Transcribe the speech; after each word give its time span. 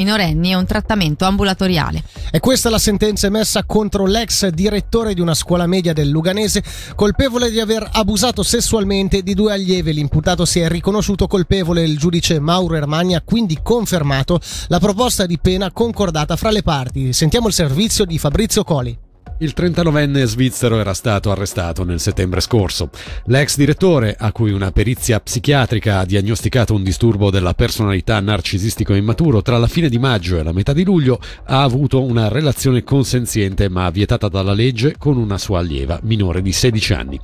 minorenni 0.00 0.52
e 0.52 0.54
un 0.54 0.64
trattamento 0.64 1.26
ambulatoriale. 1.26 2.02
E 2.30 2.40
questa 2.40 2.68
è 2.68 2.70
la 2.70 2.78
sentenza 2.78 3.26
emessa 3.26 3.64
contro 3.64 4.06
l'ex 4.06 4.46
direttore 4.46 5.12
di 5.12 5.20
una 5.20 5.34
scuola 5.34 5.66
media 5.66 5.92
del 5.92 6.08
Luganese, 6.08 6.62
colpevole 6.94 7.50
di 7.50 7.60
aver 7.60 7.86
abusato 7.92 8.42
sessualmente 8.42 9.22
di 9.22 9.34
due 9.34 9.52
allievi. 9.52 9.92
L'imputato 9.92 10.46
si 10.46 10.60
è 10.60 10.68
riconosciuto 10.68 11.26
colpevole, 11.26 11.82
il 11.82 11.98
giudice 11.98 12.40
Mauro 12.40 12.76
Ermani 12.76 13.14
ha 13.14 13.20
quindi 13.22 13.58
confermato 13.62 14.40
la 14.68 14.78
proposta 14.78 15.26
di 15.26 15.38
pena 15.38 15.70
concordata 15.70 16.36
fra 16.36 16.50
le 16.50 16.62
parti. 16.62 17.12
Sentiamo 17.12 17.48
il 17.48 17.54
servizio 17.54 18.06
di 18.06 18.18
Fabrizio 18.18 18.64
Coli. 18.64 19.08
Il 19.42 19.54
39enne 19.56 20.24
svizzero 20.24 20.78
era 20.78 20.92
stato 20.92 21.30
arrestato 21.30 21.82
nel 21.82 21.98
settembre 21.98 22.42
scorso. 22.42 22.90
L'ex 23.24 23.56
direttore, 23.56 24.14
a 24.18 24.32
cui 24.32 24.52
una 24.52 24.70
perizia 24.70 25.18
psichiatrica 25.18 26.00
ha 26.00 26.04
diagnosticato 26.04 26.74
un 26.74 26.82
disturbo 26.82 27.30
della 27.30 27.54
personalità 27.54 28.20
narcisistico 28.20 28.92
immaturo, 28.92 29.40
tra 29.40 29.56
la 29.56 29.66
fine 29.66 29.88
di 29.88 29.98
maggio 29.98 30.36
e 30.36 30.42
la 30.42 30.52
metà 30.52 30.74
di 30.74 30.84
luglio 30.84 31.18
ha 31.46 31.62
avuto 31.62 32.02
una 32.02 32.28
relazione 32.28 32.84
consenziente 32.84 33.70
ma 33.70 33.88
vietata 33.88 34.28
dalla 34.28 34.52
legge 34.52 34.96
con 34.98 35.16
una 35.16 35.38
sua 35.38 35.60
allieva 35.60 35.98
minore 36.02 36.42
di 36.42 36.52
16 36.52 36.92
anni. 36.92 37.18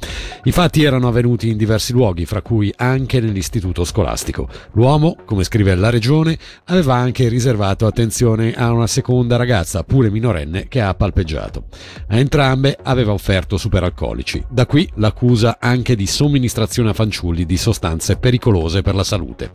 I 0.45 0.52
fatti 0.52 0.85
erano 0.85 1.09
avvenuti 1.09 1.51
in 1.51 1.59
diversi 1.59 1.93
luoghi, 1.93 2.24
fra 2.24 2.41
cui 2.41 2.73
anche 2.77 3.21
nell'istituto 3.21 3.85
scolastico. 3.85 4.48
L'uomo, 4.73 5.19
come 5.27 5.45
scrive 5.45 5.74
la 5.74 5.91
regione, 5.91 6.38
aveva 6.65 6.95
anche 6.95 7.29
riservato 7.29 7.85
attenzione 7.85 8.55
a 8.55 8.73
una 8.73 8.87
seconda 8.87 9.37
ragazza, 9.37 9.83
pure 9.83 10.09
minorenne, 10.09 10.66
che 10.66 10.80
ha 10.80 10.95
palpeggiato. 10.95 11.65
A 12.09 12.19
entrambe 12.19 12.78
aveva 12.84 13.12
offerto 13.12 13.56
superalcolici. 13.56 14.45
Da 14.48 14.65
qui 14.65 14.88
l'accusa 14.95 15.56
anche 15.59 15.96
di 15.96 16.06
somministrazione 16.06 16.91
a 16.91 16.92
fanciulli 16.92 17.45
di 17.45 17.56
sostanze 17.56 18.16
pericolose 18.16 18.80
per 18.80 18.95
la 18.95 19.02
salute. 19.02 19.51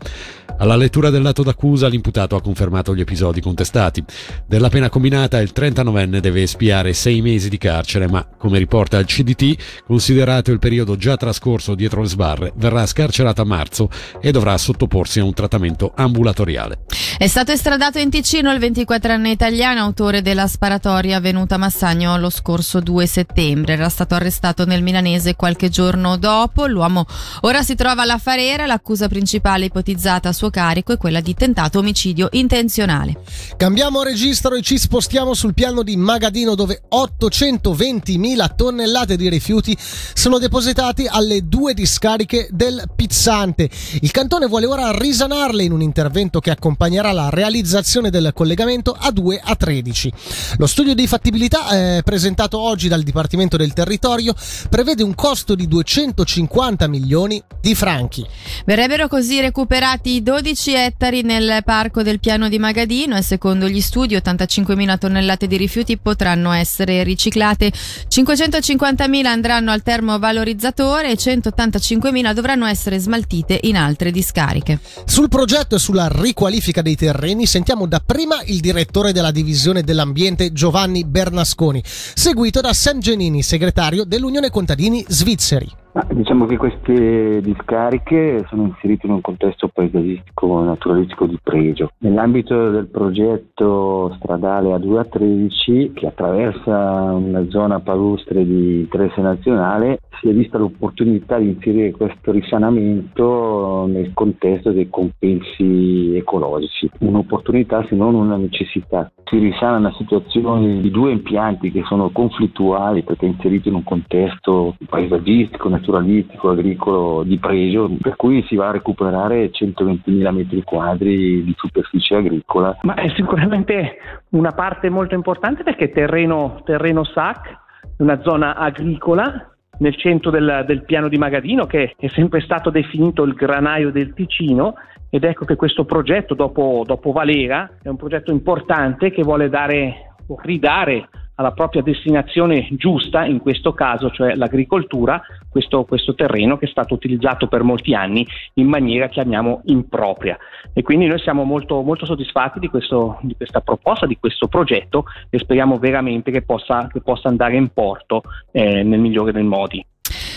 Alla 0.57 0.75
lettura 0.75 1.09
del 1.09 1.21
lato 1.21 1.43
d'accusa 1.43 1.87
l'imputato 1.87 2.35
ha 2.35 2.41
confermato 2.41 2.93
gli 2.93 2.99
episodi 2.99 3.39
contestati. 3.39 4.03
Della 4.45 4.67
pena 4.67 4.89
combinata 4.89 5.39
il 5.39 5.53
39enne 5.55 6.19
deve 6.19 6.41
espiare 6.41 6.91
sei 6.91 7.21
mesi 7.21 7.47
di 7.47 7.57
carcere, 7.57 8.07
ma, 8.07 8.27
come 8.37 8.57
riporta 8.57 8.99
il 8.99 9.05
CDT, 9.05 9.83
considerato 9.87 10.51
il 10.51 10.59
periodo 10.59 10.97
già 10.97 11.15
trascorso 11.15 11.73
dietro 11.73 12.01
le 12.01 12.09
sbarre, 12.09 12.51
verrà 12.57 12.85
scarcerato 12.85 13.41
a 13.41 13.45
marzo 13.45 13.89
e 14.19 14.31
dovrà 14.31 14.57
sottoporsi 14.57 15.19
a 15.19 15.23
un 15.23 15.33
trattamento 15.33 15.93
ambulatoriale. 15.95 16.81
È 17.17 17.27
stato 17.27 17.53
estradato 17.53 17.97
in 17.97 18.09
Ticino 18.09 18.51
il 18.51 18.59
24enne 18.59 19.27
italiano, 19.27 19.79
autore 19.79 20.21
della 20.21 20.47
sparatoria 20.47 21.17
avvenuta 21.17 21.55
a 21.55 21.57
Massagno 21.57 22.17
lo 22.17 22.29
scorso 22.29 22.39
2 22.43 23.05
settembre. 23.05 23.73
Era 23.73 23.89
stato 23.89 24.15
arrestato 24.15 24.65
nel 24.65 24.83
milanese 24.83 25.35
qualche 25.35 25.69
giorno 25.69 26.17
dopo. 26.17 26.65
L'uomo 26.65 27.05
ora 27.41 27.61
si 27.61 27.75
trova 27.75 28.01
alla 28.01 28.17
Farera. 28.17 28.65
L'accusa 28.65 29.07
principale 29.07 29.65
ipotizzata 29.65 30.29
a 30.29 30.33
suo 30.33 30.49
carico 30.49 30.93
è 30.93 30.97
quella 30.97 31.21
di 31.21 31.33
tentato 31.33 31.79
omicidio 31.79 32.29
intenzionale. 32.31 33.21
Cambiamo 33.57 34.03
registro 34.03 34.55
e 34.55 34.61
ci 34.61 34.77
spostiamo 34.77 35.33
sul 35.33 35.53
piano 35.53 35.83
di 35.83 35.95
Magadino 35.95 36.55
dove 36.55 36.81
820.000 36.91 38.55
tonnellate 38.55 39.15
di 39.15 39.29
rifiuti 39.29 39.77
sono 39.79 40.39
depositati 40.39 41.07
alle 41.07 41.47
due 41.47 41.73
discariche 41.73 42.47
del 42.51 42.83
Pizzante. 42.95 43.69
Il 44.01 44.11
cantone 44.11 44.47
vuole 44.47 44.65
ora 44.65 44.91
risanarle 44.97 45.63
in 45.63 45.71
un 45.71 45.81
intervento 45.81 46.39
che 46.39 46.51
accompagnerà 46.51 47.11
la 47.11 47.29
realizzazione 47.29 48.09
del 48.09 48.31
collegamento 48.33 48.97
A2 48.99 49.39
a 49.41 49.55
13. 49.55 50.13
Lo 50.57 50.67
studio 50.67 50.93
di 50.93 51.07
fattibilità 51.07 51.69
eh, 51.69 52.01
presentato 52.03 52.30
oggi 52.53 52.87
dal 52.87 53.03
Dipartimento 53.03 53.57
del 53.57 53.73
Territorio 53.73 54.33
prevede 54.69 55.03
un 55.03 55.15
costo 55.15 55.55
di 55.55 55.67
250 55.67 56.87
milioni 56.87 57.41
di 57.59 57.75
franchi. 57.75 58.25
Verrebbero 58.65 59.07
così 59.07 59.39
recuperati 59.39 60.21
12 60.23 60.73
ettari 60.73 61.21
nel 61.21 61.61
parco 61.63 62.03
del 62.03 62.19
piano 62.19 62.49
di 62.49 62.59
Magadino 62.59 63.15
e 63.15 63.21
secondo 63.21 63.67
gli 63.67 63.81
studi 63.81 64.15
85.000 64.15 64.97
tonnellate 64.97 65.47
di 65.47 65.57
rifiuti 65.57 65.97
potranno 65.97 66.51
essere 66.51 67.03
riciclate, 67.03 67.71
550.000 67.71 69.25
andranno 69.25 69.71
al 69.71 69.83
termovalorizzatore 69.83 71.11
e 71.11 71.15
185.000 71.15 72.33
dovranno 72.33 72.65
essere 72.65 72.99
smaltite 72.99 73.59
in 73.63 73.77
altre 73.77 74.11
discariche. 74.11 74.79
Sul 75.05 75.29
progetto 75.29 75.75
e 75.75 75.79
sulla 75.79 76.07
riqualifica 76.09 76.81
dei 76.81 76.95
terreni 76.95 77.45
sentiamo 77.45 77.87
dapprima 77.87 78.41
il 78.45 78.59
direttore 78.59 79.11
della 79.11 79.31
divisione 79.31 79.83
dell'ambiente 79.83 80.51
Giovanni 80.51 81.03
Bernasconi, 81.05 81.83
seguito 82.21 82.61
da 82.61 82.71
Sam 82.71 82.99
Genini, 82.99 83.41
segretario 83.41 84.03
dell'Unione 84.03 84.51
Contadini 84.51 85.03
Svizzeri. 85.07 85.67
Ma 85.93 86.07
diciamo 86.09 86.45
che 86.45 86.55
queste 86.55 87.41
discariche 87.41 88.45
sono 88.47 88.63
inserite 88.63 89.07
in 89.07 89.13
un 89.13 89.19
contesto 89.19 89.67
paesaggistico 89.67 90.63
naturalistico 90.63 91.25
di 91.25 91.37
pregio. 91.43 91.91
Nell'ambito 91.97 92.69
del 92.69 92.87
progetto 92.87 94.15
stradale 94.15 94.69
A2 94.69 94.97
a 94.99 95.03
13 95.03 95.91
che 95.93 96.07
attraversa 96.07 97.11
una 97.11 97.45
zona 97.49 97.81
palustre 97.81 98.45
di 98.45 98.79
interesse 98.81 99.19
nazionale 99.19 99.99
si 100.21 100.29
è 100.29 100.33
vista 100.33 100.57
l'opportunità 100.57 101.37
di 101.37 101.49
inserire 101.49 101.91
questo 101.91 102.31
risanamento 102.31 103.85
nel 103.87 104.13
contesto 104.13 104.71
dei 104.71 104.89
compensi 104.89 106.15
ecologici. 106.15 106.89
Un'opportunità 106.99 107.83
se 107.87 107.95
non 107.95 108.15
una 108.15 108.37
necessità. 108.37 109.11
Si 109.25 109.37
risana 109.37 109.77
una 109.77 109.93
situazione 109.97 110.79
di 110.79 110.91
due 110.91 111.11
impianti 111.11 111.71
che 111.71 111.83
sono 111.85 112.11
conflittuali 112.11 113.01
perché 113.03 113.25
inseriti 113.25 113.69
in 113.69 113.75
un 113.75 113.83
contesto 113.83 114.75
paesaggistico, 114.87 115.69
naturalistico, 115.81 116.49
agricolo 116.51 117.23
di 117.23 117.37
pregio, 117.37 117.89
per 117.99 118.15
cui 118.15 118.43
si 118.47 118.55
va 118.55 118.69
a 118.69 118.71
recuperare 118.71 119.49
120.000 119.49 120.31
metri 120.31 120.63
quadri 120.63 121.43
di 121.43 121.53
superficie 121.57 122.15
agricola. 122.15 122.77
Ma 122.83 122.93
è 122.93 123.09
sicuramente 123.15 123.97
una 124.29 124.51
parte 124.51 124.89
molto 124.89 125.15
importante 125.15 125.63
perché 125.63 125.91
terreno, 125.91 126.61
terreno 126.63 127.03
SAC, 127.03 127.59
una 127.97 128.21
zona 128.21 128.55
agricola 128.55 129.47
nel 129.79 129.97
centro 129.97 130.29
del, 130.29 130.63
del, 130.67 130.83
piano 130.83 131.07
di 131.07 131.17
Magadino 131.17 131.65
che 131.65 131.95
è 131.97 132.07
sempre 132.09 132.41
stato 132.41 132.69
definito 132.69 133.23
il 133.23 133.33
granaio 133.33 133.91
del 133.91 134.13
Ticino 134.13 134.75
ed 135.09 135.23
ecco 135.23 135.43
che 135.43 135.55
questo 135.55 135.85
progetto 135.85 136.35
dopo, 136.35 136.83
dopo 136.85 137.11
Valera 137.11 137.69
è 137.81 137.89
un 137.89 137.97
progetto 137.97 138.31
importante 138.31 139.09
che 139.09 139.23
vuole 139.23 139.49
dare, 139.49 140.13
ridare 140.43 141.09
alla 141.35 141.51
propria 141.51 141.81
destinazione 141.81 142.67
giusta, 142.71 143.25
in 143.25 143.39
questo 143.39 143.73
caso 143.73 144.09
cioè 144.11 144.35
l'agricoltura, 144.35 145.21
questo, 145.49 145.85
questo, 145.85 146.13
terreno 146.13 146.57
che 146.57 146.65
è 146.65 146.69
stato 146.69 146.93
utilizzato 146.93 147.47
per 147.47 147.63
molti 147.63 147.93
anni 147.93 148.25
in 148.55 148.67
maniera 148.67 149.07
chiamiamo 149.07 149.61
impropria. 149.65 150.37
E 150.73 150.81
quindi 150.81 151.07
noi 151.07 151.19
siamo 151.19 151.43
molto, 151.43 151.81
molto 151.81 152.05
soddisfatti 152.05 152.59
di, 152.59 152.67
questo, 152.67 153.17
di, 153.21 153.35
questa 153.35 153.61
proposta, 153.61 154.05
di 154.05 154.17
questo 154.19 154.47
progetto 154.47 155.05
e 155.29 155.39
speriamo 155.39 155.77
veramente 155.77 156.31
che 156.31 156.41
possa, 156.41 156.87
che 156.91 157.01
possa 157.01 157.27
andare 157.27 157.55
in 157.55 157.69
porto 157.69 158.23
eh, 158.51 158.83
nel 158.83 158.99
migliore 158.99 159.31
dei 159.31 159.43
modi. 159.43 159.85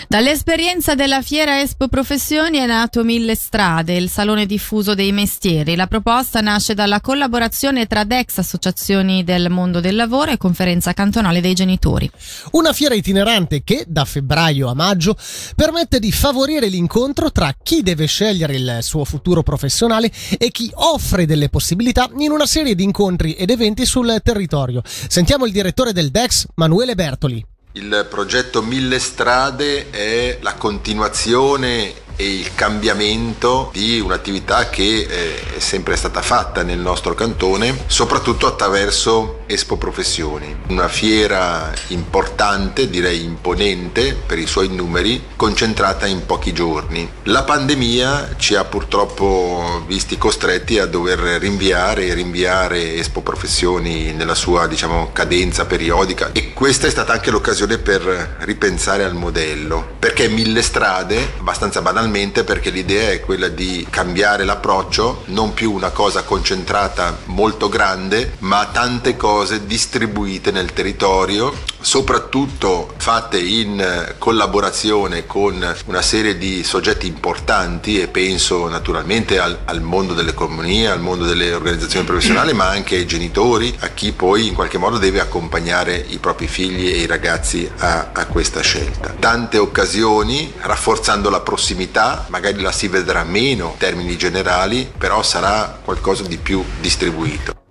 Dall'esperienza 0.07 0.93
della 0.93 1.23
Fiera 1.23 1.61
Espo 1.61 1.87
Professioni 1.87 2.59
è 2.59 2.65
nato 2.67 3.03
Mille 3.03 3.33
Strade, 3.33 3.95
il 3.95 4.09
salone 4.09 4.45
diffuso 4.45 4.93
dei 4.93 5.11
mestieri. 5.11 5.75
La 5.75 5.87
proposta 5.87 6.41
nasce 6.41 6.75
dalla 6.75 7.01
collaborazione 7.01 7.87
tra 7.87 8.03
Dex, 8.03 8.37
associazioni 8.37 9.23
del 9.23 9.49
mondo 9.49 9.79
del 9.79 9.95
lavoro 9.95 10.29
e 10.29 10.37
conferenza 10.37 10.93
cantonale 10.93 11.41
dei 11.41 11.55
genitori. 11.55 12.09
Una 12.51 12.71
fiera 12.71 12.93
itinerante 12.93 13.63
che, 13.63 13.83
da 13.87 14.05
febbraio 14.05 14.67
a 14.67 14.75
maggio, 14.75 15.17
permette 15.55 15.99
di 15.99 16.11
favorire 16.11 16.67
l'incontro 16.67 17.31
tra 17.31 17.55
chi 17.61 17.81
deve 17.81 18.05
scegliere 18.05 18.55
il 18.55 18.77
suo 18.81 19.05
futuro 19.05 19.41
professionale 19.41 20.11
e 20.37 20.51
chi 20.51 20.69
offre 20.75 21.25
delle 21.25 21.49
possibilità 21.49 22.09
in 22.19 22.29
una 22.29 22.45
serie 22.45 22.75
di 22.75 22.83
incontri 22.83 23.33
ed 23.33 23.49
eventi 23.49 23.85
sul 23.87 24.21
territorio. 24.23 24.83
Sentiamo 24.85 25.47
il 25.47 25.51
direttore 25.51 25.93
del 25.93 26.11
Dex, 26.11 26.45
Manuele 26.55 26.93
Bertoli. 26.93 27.43
Il 27.77 28.07
progetto 28.09 28.61
Mille 28.61 28.99
Strade 28.99 29.89
è 29.89 30.37
la 30.39 30.53
continuazione 30.53 31.93
e 32.15 32.25
il 32.25 32.55
cambiamento 32.55 33.69
di 33.73 33.99
un'attività 33.99 34.69
che 34.69 35.05
eh, 35.09 35.57
è 35.57 35.59
sempre 35.59 35.97
stata 35.97 36.21
fatta 36.21 36.63
nel 36.63 36.79
nostro 36.79 37.13
cantone, 37.15 37.83
soprattutto 37.87 38.47
attraverso 38.47 39.43
Espo 39.47 39.77
Professioni, 39.77 40.55
una 40.69 40.87
fiera 40.87 41.71
importante, 41.89 42.89
direi 42.89 43.23
imponente 43.23 44.15
per 44.15 44.39
i 44.39 44.47
suoi 44.47 44.69
numeri, 44.69 45.23
concentrata 45.35 46.07
in 46.07 46.25
pochi 46.25 46.51
giorni. 46.51 47.07
La 47.23 47.43
pandemia 47.43 48.37
ci 48.37 48.55
ha 48.55 48.63
purtroppo 48.63 49.83
visti 49.85 50.17
costretti 50.17 50.79
a 50.79 50.87
dover 50.87 51.19
rinviare 51.39 52.07
e 52.07 52.15
rinviare 52.15 52.95
Espo 52.95 53.21
Professioni 53.21 54.13
nella 54.13 54.33
sua 54.33 54.65
diciamo, 54.65 55.11
cadenza 55.13 55.65
periodica 55.65 56.31
e 56.31 56.51
questa 56.53 56.87
è 56.87 56.89
stata 56.89 57.13
anche 57.13 57.29
l'occasione 57.29 57.77
per 57.77 58.37
ripensare 58.39 59.03
al 59.03 59.13
modello, 59.13 59.95
perché 59.99 60.27
mille 60.27 60.63
strade, 60.63 61.33
abbastanza 61.37 61.83
banalmente, 61.83 62.43
perché 62.43 62.71
l'idea 62.71 63.11
è 63.11 63.19
quella 63.19 63.47
di 63.47 63.85
cambiare 63.91 64.43
l'approccio, 64.43 65.23
non 65.25 65.53
più 65.53 65.71
una 65.71 65.91
cosa 65.91 66.23
concentrata 66.23 67.15
molto 67.25 67.69
grande, 67.69 68.33
ma 68.39 68.67
tante 68.71 69.15
cose 69.15 69.33
cose 69.35 69.65
distribuite 69.65 70.49
nel 70.49 70.71
territorio, 70.71 71.53
soprattutto 71.81 72.93
fatte 72.95 73.37
in 73.37 74.15
collaborazione 74.17 75.25
con 75.25 75.75
una 75.87 76.01
serie 76.01 76.37
di 76.37 76.63
soggetti 76.63 77.05
importanti 77.05 77.99
e 77.99 78.07
penso 78.07 78.69
naturalmente 78.69 79.37
al, 79.37 79.59
al 79.65 79.81
mondo 79.81 80.13
dell'economia, 80.13 80.93
al 80.93 81.01
mondo 81.01 81.25
delle 81.25 81.51
organizzazioni 81.51 82.05
professionali, 82.05 82.53
ma 82.53 82.69
anche 82.69 82.95
ai 82.95 83.05
genitori, 83.05 83.75
a 83.81 83.89
chi 83.89 84.13
poi 84.13 84.47
in 84.47 84.53
qualche 84.53 84.77
modo 84.77 84.97
deve 84.97 85.19
accompagnare 85.19 85.97
i 86.07 86.17
propri 86.19 86.47
figli 86.47 86.87
e 86.87 86.99
i 86.99 87.05
ragazzi 87.05 87.69
a, 87.79 88.11
a 88.13 88.25
questa 88.27 88.61
scelta. 88.61 89.15
Tante 89.19 89.57
occasioni, 89.57 90.53
rafforzando 90.61 91.29
la 91.29 91.41
prossimità, 91.41 92.25
magari 92.29 92.61
la 92.61 92.71
si 92.71 92.87
vedrà 92.87 93.25
meno 93.25 93.71
in 93.73 93.77
termini 93.77 94.17
generali, 94.17 94.89
però 94.97 95.21
sarà 95.23 95.77
qualcosa 95.83 96.23
di 96.23 96.37
più 96.37 96.63
distribuito. 96.79 97.63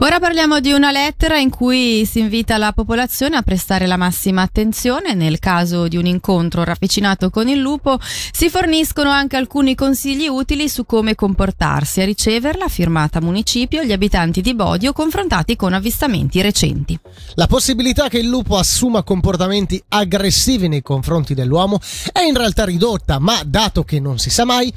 Ora 0.00 0.18
parliamo 0.18 0.58
di 0.58 0.72
una 0.72 0.90
lettera 0.90 1.38
in 1.38 1.50
cui 1.50 2.04
si 2.04 2.18
invita 2.18 2.56
la 2.58 2.72
popolazione 2.72 3.36
a 3.36 3.42
prestare 3.42 3.86
la 3.86 3.96
massima 3.96 4.42
attenzione. 4.42 5.14
Nel 5.14 5.38
caso 5.38 5.86
di 5.86 5.96
un 5.96 6.04
incontro 6.04 6.64
ravvicinato 6.64 7.30
con 7.30 7.48
il 7.48 7.58
lupo, 7.58 7.98
si 8.00 8.50
forniscono 8.50 9.10
anche 9.10 9.36
alcuni 9.36 9.76
consigli 9.76 10.26
utili 10.26 10.68
su 10.68 10.84
come 10.84 11.14
comportarsi. 11.14 12.00
A 12.00 12.04
riceverla, 12.04 12.66
firmata 12.66 13.20
municipio, 13.20 13.84
gli 13.84 13.92
abitanti 13.92 14.40
di 14.40 14.52
Bodio 14.54 14.92
confrontati 14.92 15.54
con 15.54 15.72
avvistamenti 15.72 16.42
recenti. 16.42 16.98
La 17.34 17.46
possibilità 17.46 18.08
che 18.08 18.18
il 18.18 18.26
lupo 18.26 18.58
assuma 18.58 19.04
comportamenti 19.04 19.82
aggressivi 19.88 20.66
nei 20.66 20.82
confronti 20.82 21.34
dell'uomo 21.34 21.78
è 22.12 22.20
in 22.20 22.36
realtà 22.36 22.64
ridotta, 22.64 23.20
ma 23.20 23.40
dato 23.46 23.84
che 23.84 24.00
non 24.00 24.18
si 24.18 24.28
sa 24.28 24.44
mai, 24.44 24.72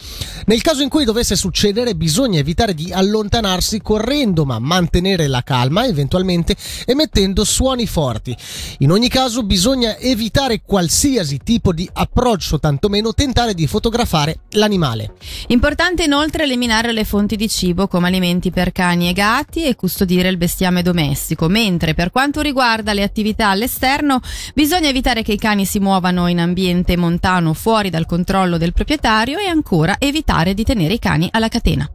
nel 0.45 0.61
caso 0.61 0.83
in 0.83 0.89
cui 0.89 1.05
dovesse 1.05 1.35
succedere 1.35 1.95
bisogna 1.95 2.37
evitare 2.37 2.75
di 2.75 2.93
allontanarsi 2.93 3.81
correndo 3.81 4.45
ma 4.45 4.59
mantenere 4.59 5.05
la 5.15 5.41
calma 5.43 5.85
eventualmente 5.85 6.55
emettendo 6.85 7.45
suoni 7.45 7.87
forti. 7.87 8.35
In 8.79 8.91
ogni 8.91 9.07
caso 9.07 9.43
bisogna 9.43 9.97
evitare 9.97 10.61
qualsiasi 10.65 11.39
tipo 11.43 11.71
di 11.71 11.89
approccio, 11.93 12.59
tantomeno 12.59 13.13
tentare 13.13 13.53
di 13.53 13.67
fotografare 13.67 14.39
l'animale. 14.51 15.13
Importante 15.47 16.03
inoltre 16.03 16.43
eliminare 16.43 16.91
le 16.91 17.05
fonti 17.05 17.35
di 17.35 17.47
cibo 17.47 17.87
come 17.87 18.07
alimenti 18.07 18.51
per 18.51 18.71
cani 18.71 19.07
e 19.07 19.13
gatti 19.13 19.63
e 19.63 19.75
custodire 19.75 20.27
il 20.29 20.37
bestiame 20.37 20.81
domestico, 20.81 21.47
mentre 21.47 21.93
per 21.93 22.11
quanto 22.11 22.41
riguarda 22.41 22.93
le 22.93 23.03
attività 23.03 23.49
all'esterno 23.49 24.19
bisogna 24.53 24.89
evitare 24.89 25.23
che 25.23 25.33
i 25.33 25.37
cani 25.37 25.65
si 25.65 25.79
muovano 25.79 26.27
in 26.27 26.39
ambiente 26.39 26.97
montano 26.97 27.53
fuori 27.53 27.89
dal 27.89 28.05
controllo 28.05 28.57
del 28.57 28.73
proprietario 28.73 29.37
e 29.37 29.45
ancora 29.45 29.95
evitare 29.99 30.53
di 30.53 30.63
tenere 30.63 30.95
i 30.95 30.99
cani 30.99 31.29
alla 31.31 31.47
catena. 31.47 31.89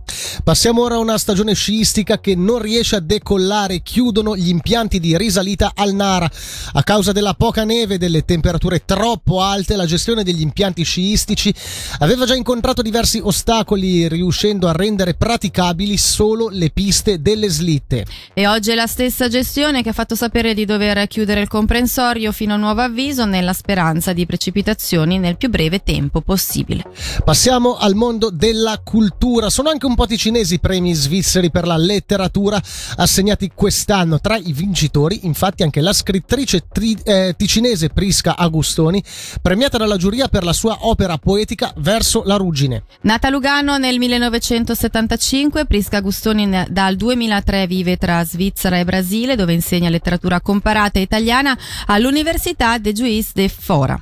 Passiamo 0.44 0.82
ora 0.82 0.94
a 0.94 0.98
una 0.98 1.18
stagione 1.18 1.54
sciistica 1.54 2.20
che 2.20 2.34
non 2.34 2.60
riesce 2.60 2.96
a 2.96 3.00
decollare, 3.02 3.82
chiudono 3.82 4.36
gli 4.36 4.48
impianti 4.48 4.98
di 4.98 5.16
risalita 5.16 5.72
al 5.74 5.92
Nara. 5.92 6.30
A 6.72 6.82
causa 6.82 7.12
della 7.12 7.34
poca 7.34 7.64
neve 7.64 7.94
e 7.94 7.98
delle 7.98 8.24
temperature 8.24 8.84
troppo 8.84 9.42
alte, 9.42 9.76
la 9.76 9.86
gestione 9.86 10.22
degli 10.22 10.40
impianti 10.40 10.82
sciistici 10.82 11.52
aveva 11.98 12.24
già 12.24 12.34
incontrato 12.34 12.82
diversi 12.82 13.20
ostacoli, 13.22 14.08
riuscendo 14.08 14.68
a 14.68 14.72
rendere 14.72 15.14
praticabili 15.14 15.96
solo 15.96 16.48
le 16.48 16.70
piste 16.70 17.20
delle 17.20 17.48
slitte. 17.48 18.06
E 18.32 18.46
oggi 18.46 18.70
è 18.70 18.74
la 18.74 18.86
stessa 18.86 19.28
gestione 19.28 19.82
che 19.82 19.90
ha 19.90 19.92
fatto 19.92 20.14
sapere 20.14 20.54
di 20.54 20.64
dover 20.64 21.06
chiudere 21.06 21.40
il 21.40 21.48
comprensorio 21.48 22.32
fino 22.32 22.54
a 22.54 22.56
nuovo 22.56 22.80
avviso 22.80 23.24
nella 23.24 23.52
speranza 23.52 24.12
di 24.12 24.24
precipitazioni 24.26 25.18
nel 25.18 25.36
più 25.36 25.48
breve 25.48 25.82
tempo 25.82 26.20
possibile. 26.20 26.84
Passiamo 27.24 27.76
al 27.76 27.94
mondo 27.94 28.30
della 28.30 28.80
cultura. 28.82 29.50
Sono 29.50 29.68
anche 29.68 29.86
un 29.86 29.94
po' 29.94 30.06
di 30.06 30.16
cinesi 30.16 30.54
i 30.54 30.60
premi 30.60 30.92
svizzeri 30.94 31.50
per 31.50 31.66
la 31.66 31.76
letteratura 31.76 32.60
assegnati 32.96 33.50
quest'anno. 33.54 34.20
Tra 34.20 34.36
i 34.36 34.52
vincitori, 34.52 35.20
infatti, 35.22 35.62
anche 35.62 35.80
la 35.80 35.92
scrittrice 35.92 36.64
tri- 36.70 36.98
eh, 37.04 37.34
ticinese 37.36 37.90
Prisca 37.90 38.36
Agustoni, 38.36 39.02
premiata 39.40 39.78
dalla 39.78 39.96
giuria 39.96 40.28
per 40.28 40.44
la 40.44 40.52
sua 40.52 40.78
opera 40.80 41.18
poetica 41.18 41.72
Verso 41.76 42.22
la 42.24 42.36
ruggine. 42.36 42.84
Nata 43.02 43.28
a 43.28 43.30
Lugano 43.30 43.76
nel 43.78 43.98
1975, 43.98 45.66
Prisca 45.66 45.98
Agustoni 45.98 46.66
dal 46.68 46.96
2003 46.96 47.66
vive 47.66 47.96
tra 47.96 48.24
Svizzera 48.24 48.78
e 48.78 48.84
Brasile, 48.84 49.36
dove 49.36 49.52
insegna 49.52 49.88
letteratura 49.88 50.40
comparata 50.40 50.98
italiana 50.98 51.56
all'Università 51.86 52.78
de 52.78 52.92
Juiz 52.92 53.32
de 53.32 53.48
Fora. 53.48 54.00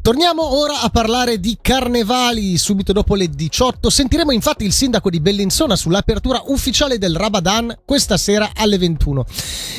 Torniamo 0.00 0.58
ora 0.58 0.80
a 0.80 0.88
parlare 0.88 1.38
di 1.38 1.58
carnevali. 1.60 2.56
Subito 2.58 2.92
dopo 2.92 3.14
le 3.14 3.28
18 3.28 3.90
sentiremo 3.90 4.32
infatti 4.32 4.64
il 4.64 4.72
sindaco 4.72 5.10
di 5.10 5.20
Bellinzona 5.20 5.76
sull'apertura 5.76 6.42
ufficiale 6.46 6.98
del 6.98 7.16
Rabadan 7.16 7.78
questa 7.84 8.16
sera 8.22 8.52
alle 8.54 8.78
21. 8.78 9.24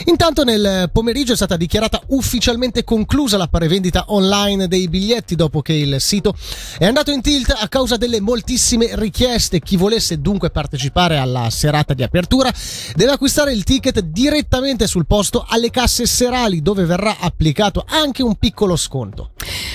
Intanto 0.05 0.43
nel 0.43 0.89
pomeriggio 0.91 1.31
è 1.31 1.35
stata 1.35 1.55
dichiarata 1.55 2.01
ufficialmente 2.07 2.83
conclusa 2.83 3.37
la 3.37 3.47
prevendita 3.47 4.05
online 4.07 4.67
dei 4.67 4.89
biglietti 4.89 5.35
dopo 5.35 5.61
che 5.61 5.73
il 5.73 6.01
sito 6.01 6.35
è 6.77 6.85
andato 6.85 7.11
in 7.11 7.21
tilt 7.21 7.55
a 7.57 7.67
causa 7.69 7.95
delle 7.95 8.19
moltissime 8.19 8.89
richieste. 8.93 9.61
Chi 9.61 9.77
volesse 9.77 10.19
dunque 10.19 10.49
partecipare 10.49 11.17
alla 11.17 11.49
serata 11.49 11.93
di 11.93 12.03
apertura 12.03 12.51
deve 12.95 13.11
acquistare 13.11 13.53
il 13.53 13.63
ticket 13.63 13.99
direttamente 14.01 14.87
sul 14.87 15.05
posto 15.05 15.45
alle 15.47 15.69
casse 15.69 16.05
serali 16.05 16.61
dove 16.61 16.83
verrà 16.83 17.17
applicato 17.19 17.85
anche 17.87 18.21
un 18.21 18.35
piccolo 18.35 18.75
sconto. 18.75 19.31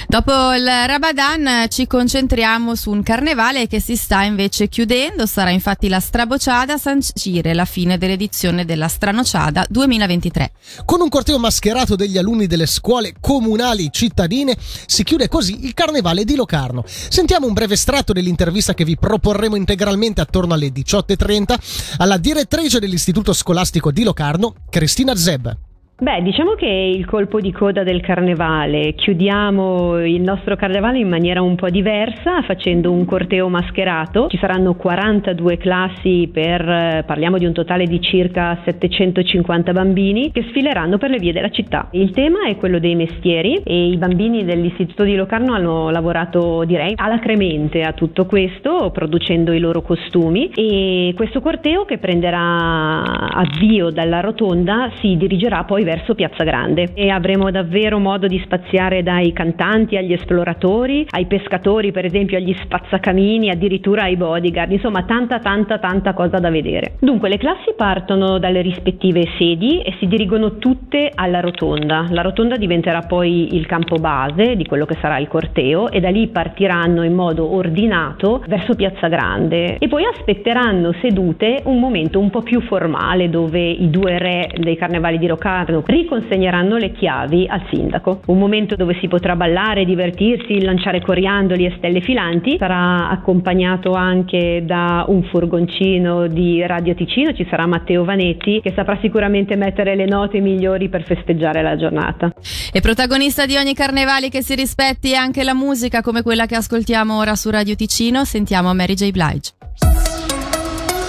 Dopo 0.06 0.52
il 0.52 0.64
Rabadan 0.64 1.66
ci 1.68 1.86
concentriamo 1.86 2.74
su 2.74 2.90
un 2.90 3.02
carnevale 3.02 3.66
che 3.66 3.80
si 3.80 3.96
sta 3.96 4.22
invece 4.22 4.68
chiudendo, 4.68 5.26
sarà 5.26 5.50
infatti 5.50 5.88
la 5.88 6.00
Strabociada 6.00 6.74
a 6.74 6.78
sancire 6.78 7.54
la 7.54 7.64
fine 7.64 7.98
dell'edizione 7.98 8.57
della 8.64 8.88
Stranociada 8.88 9.64
2023. 9.68 10.52
Con 10.84 11.00
un 11.00 11.08
corteo 11.08 11.38
mascherato 11.38 11.96
degli 11.96 12.18
alunni 12.18 12.46
delle 12.46 12.66
scuole 12.66 13.14
comunali 13.20 13.88
cittadine 13.90 14.56
si 14.86 15.04
chiude 15.04 15.28
così 15.28 15.64
il 15.64 15.74
carnevale 15.74 16.24
di 16.24 16.34
Locarno. 16.34 16.84
Sentiamo 16.86 17.46
un 17.46 17.52
breve 17.52 17.74
estratto 17.74 18.12
dell'intervista 18.12 18.74
che 18.74 18.84
vi 18.84 18.96
proporremo 18.96 19.56
integralmente 19.56 20.20
attorno 20.20 20.54
alle 20.54 20.68
18.30 20.68 21.56
alla 21.98 22.16
direttrice 22.16 22.80
dell'Istituto 22.80 23.32
Scolastico 23.32 23.90
di 23.90 24.02
Locarno, 24.02 24.54
Cristina 24.70 25.14
Zeb. 25.14 25.67
Beh, 26.00 26.22
diciamo 26.22 26.54
che 26.54 26.68
è 26.68 26.70
il 26.70 27.04
colpo 27.06 27.40
di 27.40 27.50
coda 27.50 27.82
del 27.82 28.00
carnevale. 28.00 28.94
Chiudiamo 28.94 29.98
il 29.98 30.20
nostro 30.20 30.54
carnevale 30.54 31.00
in 31.00 31.08
maniera 31.08 31.42
un 31.42 31.56
po' 31.56 31.70
diversa, 31.70 32.40
facendo 32.42 32.92
un 32.92 33.04
corteo 33.04 33.48
mascherato. 33.48 34.28
Ci 34.28 34.38
saranno 34.38 34.74
42 34.74 35.56
classi 35.56 36.30
per, 36.32 37.02
parliamo 37.04 37.36
di 37.36 37.46
un 37.46 37.52
totale 37.52 37.86
di 37.86 38.00
circa 38.00 38.60
750 38.62 39.72
bambini 39.72 40.30
che 40.30 40.44
sfileranno 40.50 40.98
per 40.98 41.10
le 41.10 41.18
vie 41.18 41.32
della 41.32 41.50
città. 41.50 41.88
Il 41.90 42.12
tema 42.12 42.46
è 42.46 42.54
quello 42.54 42.78
dei 42.78 42.94
mestieri 42.94 43.60
e 43.64 43.88
i 43.88 43.96
bambini 43.96 44.44
dell'Istituto 44.44 45.02
di 45.02 45.16
Locarno 45.16 45.52
hanno 45.52 45.90
lavorato, 45.90 46.62
direi, 46.62 46.92
alacremente 46.94 47.80
a 47.80 47.92
tutto 47.92 48.24
questo, 48.24 48.92
producendo 48.92 49.52
i 49.52 49.58
loro 49.58 49.82
costumi 49.82 50.52
e 50.54 51.12
questo 51.16 51.40
corteo 51.40 51.84
che 51.84 51.98
prenderà 51.98 53.02
avvio 53.02 53.90
dalla 53.90 54.20
rotonda 54.20 54.92
si 55.00 55.16
dirigerà 55.16 55.64
poi 55.64 55.86
verso 55.88 56.14
Piazza 56.14 56.44
Grande 56.44 56.90
e 56.92 57.08
avremo 57.08 57.50
davvero 57.50 57.98
modo 57.98 58.26
di 58.26 58.38
spaziare 58.44 59.02
dai 59.02 59.32
cantanti 59.32 59.96
agli 59.96 60.12
esploratori, 60.12 61.06
ai 61.08 61.24
pescatori 61.24 61.92
per 61.92 62.04
esempio 62.04 62.36
agli 62.36 62.54
spazzacamini, 62.60 63.48
addirittura 63.48 64.02
ai 64.02 64.16
bodyguard, 64.16 64.70
insomma 64.70 65.04
tanta 65.04 65.38
tanta 65.38 65.78
tanta 65.78 66.12
cosa 66.12 66.38
da 66.38 66.50
vedere. 66.50 66.96
Dunque 67.00 67.30
le 67.30 67.38
classi 67.38 67.72
partono 67.74 68.38
dalle 68.38 68.60
rispettive 68.60 69.24
sedi 69.38 69.80
e 69.80 69.94
si 69.98 70.06
dirigono 70.06 70.58
tutte 70.58 71.10
alla 71.14 71.40
rotonda. 71.40 72.04
La 72.10 72.20
rotonda 72.20 72.56
diventerà 72.56 73.00
poi 73.02 73.56
il 73.56 73.64
campo 73.64 73.96
base 73.96 74.56
di 74.56 74.66
quello 74.66 74.84
che 74.84 74.98
sarà 75.00 75.16
il 75.16 75.28
corteo 75.28 75.88
e 75.90 76.00
da 76.00 76.10
lì 76.10 76.26
partiranno 76.28 77.02
in 77.02 77.14
modo 77.14 77.50
ordinato 77.54 78.44
verso 78.46 78.74
Piazza 78.74 79.08
Grande 79.08 79.78
e 79.78 79.88
poi 79.88 80.04
aspetteranno 80.04 80.92
sedute 81.00 81.62
un 81.64 81.78
momento 81.78 82.20
un 82.20 82.28
po' 82.28 82.42
più 82.42 82.60
formale 82.60 83.30
dove 83.30 83.60
i 83.60 83.88
due 83.88 84.18
re 84.18 84.50
dei 84.54 84.76
carnevali 84.76 85.16
di 85.16 85.26
Locarno 85.26 85.77
riconsegneranno 85.86 86.76
le 86.76 86.92
chiavi 86.92 87.46
al 87.48 87.62
sindaco. 87.70 88.20
Un 88.26 88.38
momento 88.38 88.76
dove 88.76 88.96
si 89.00 89.08
potrà 89.08 89.36
ballare, 89.36 89.84
divertirsi, 89.84 90.62
lanciare 90.62 91.00
coriandoli 91.00 91.66
e 91.66 91.74
stelle 91.76 92.00
filanti. 92.00 92.56
Sarà 92.58 93.08
accompagnato 93.08 93.92
anche 93.92 94.62
da 94.64 95.04
un 95.08 95.22
furgoncino 95.24 96.26
di 96.26 96.64
Radio 96.66 96.94
Ticino, 96.94 97.32
ci 97.32 97.46
sarà 97.48 97.66
Matteo 97.66 98.04
Vanetti 98.04 98.60
che 98.62 98.72
saprà 98.74 98.98
sicuramente 99.00 99.56
mettere 99.56 99.94
le 99.94 100.06
note 100.06 100.40
migliori 100.40 100.88
per 100.88 101.04
festeggiare 101.04 101.62
la 101.62 101.76
giornata. 101.76 102.32
E 102.72 102.80
protagonista 102.80 103.46
di 103.46 103.56
ogni 103.56 103.74
carnevale 103.74 104.28
che 104.28 104.42
si 104.42 104.54
rispetti 104.54 105.12
è 105.12 105.16
anche 105.16 105.44
la 105.44 105.54
musica 105.54 106.02
come 106.02 106.22
quella 106.22 106.46
che 106.46 106.56
ascoltiamo 106.56 107.16
ora 107.16 107.34
su 107.34 107.50
Radio 107.50 107.74
Ticino. 107.74 108.24
Sentiamo 108.24 108.74
Mary 108.74 108.94
J. 108.94 109.10
Blige. 109.10 109.52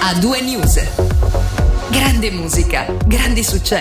A 0.01 0.19
due 0.19 0.41
news. 0.41 1.17
Grande 1.91 2.31
musica, 2.31 2.85
grandi 3.05 3.43
successi. 3.43 3.77